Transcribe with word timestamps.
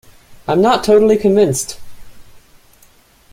I'm 0.47 0.61
not 0.63 0.83
totally 0.83 1.15
convinced! 1.15 1.79